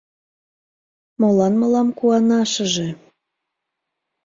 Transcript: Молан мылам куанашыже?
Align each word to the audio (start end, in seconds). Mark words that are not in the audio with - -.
Молан 1.19 1.53
мылам 1.59 1.89
куанашыже? 1.97 2.89